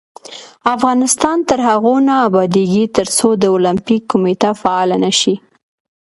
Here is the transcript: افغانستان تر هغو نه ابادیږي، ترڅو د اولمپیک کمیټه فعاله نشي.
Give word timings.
افغانستان 0.75 1.37
تر 1.49 1.59
هغو 1.69 1.95
نه 2.07 2.15
ابادیږي، 2.27 2.83
ترڅو 2.97 3.27
د 3.37 3.43
اولمپیک 3.55 4.01
کمیټه 4.11 4.49
فعاله 4.61 4.97
نشي. 5.05 5.35